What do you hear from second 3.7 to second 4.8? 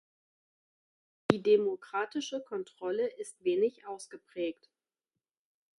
ausgeprägt.